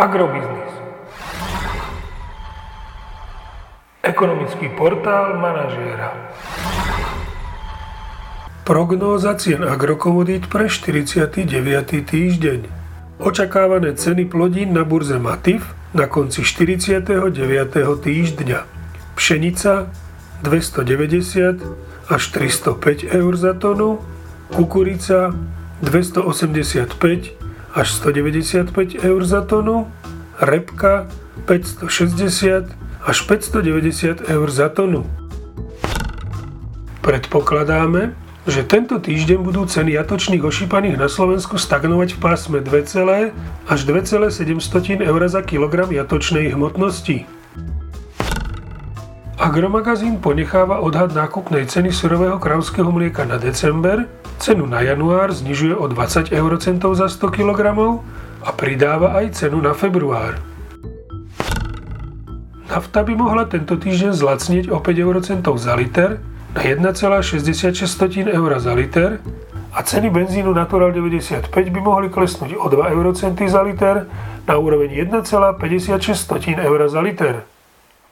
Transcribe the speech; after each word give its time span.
Agrobiznis. 0.00 0.72
Ekonomický 4.00 4.72
portál 4.72 5.36
manažéra. 5.36 6.16
Prognóza 8.64 9.36
cien 9.36 9.60
agrokomodít 9.60 10.48
pre 10.48 10.72
49. 10.72 11.44
týždeň. 12.08 12.60
Očakávané 13.20 13.92
ceny 13.92 14.24
plodín 14.24 14.72
na 14.72 14.88
burze 14.88 15.20
Matif 15.20 15.68
na 15.92 16.08
konci 16.08 16.48
49. 16.48 17.20
týždňa. 18.00 18.58
Pšenica 19.20 19.92
290 20.40 21.60
až 22.08 22.22
305 22.32 23.04
eur 23.04 23.32
za 23.36 23.52
tonu, 23.52 24.00
kukurica 24.48 25.36
285 25.84 27.49
až 27.74 27.92
195 28.02 29.04
eur 29.04 29.20
za 29.24 29.40
tonu, 29.46 29.86
repka 30.40 31.06
560 31.46 32.66
až 33.06 33.16
590 33.24 34.28
eur 34.28 34.48
za 34.50 34.68
tonu. 34.68 35.06
Predpokladáme, 37.00 38.12
že 38.44 38.64
tento 38.64 39.00
týždeň 39.00 39.38
budú 39.40 39.64
ceny 39.64 39.96
jatočných 39.96 40.44
ošípaných 40.44 40.96
na 41.00 41.08
Slovensku 41.08 41.56
stagnovať 41.56 42.16
v 42.16 42.18
pásme 42.18 42.58
2, 42.60 43.68
až 43.68 43.80
2,7 43.88 45.00
eur 45.00 45.20
za 45.28 45.40
kilogram 45.40 45.88
jatočnej 45.88 46.52
hmotnosti. 46.52 47.39
Agromagazín 49.40 50.20
ponecháva 50.20 50.84
odhad 50.84 51.16
nákupnej 51.16 51.64
ceny 51.64 51.96
surového 51.96 52.36
kravského 52.36 52.92
mlieka 52.92 53.24
na 53.24 53.40
december, 53.40 54.04
cenu 54.36 54.68
na 54.68 54.84
január 54.84 55.32
znižuje 55.32 55.72
o 55.80 55.88
20 55.88 56.28
eurocentov 56.28 56.92
za 56.92 57.08
100 57.08 57.40
kg 57.40 57.60
a 58.44 58.50
pridáva 58.52 59.16
aj 59.16 59.40
cenu 59.40 59.64
na 59.64 59.72
február. 59.72 60.36
Nafta 62.68 63.00
by 63.00 63.16
mohla 63.16 63.48
tento 63.48 63.80
týždeň 63.80 64.12
zlacnieť 64.12 64.64
o 64.68 64.76
5 64.76 65.08
eurocentov 65.08 65.56
za 65.56 65.72
liter 65.72 66.20
na 66.52 66.60
1,66 66.60 67.80
eur 68.28 68.50
za 68.60 68.76
liter 68.76 69.24
a 69.72 69.80
ceny 69.80 70.12
benzínu 70.12 70.52
Natural 70.52 70.92
95 70.92 71.48
by 71.48 71.80
mohli 71.80 72.12
klesnúť 72.12 72.60
o 72.60 72.68
2 72.68 72.92
eurocenty 72.92 73.48
za 73.48 73.64
liter 73.64 74.04
na 74.44 74.54
úroveň 74.60 75.00
1,56 75.08 76.60
eur 76.60 76.80
za 76.92 77.00
liter. 77.00 77.48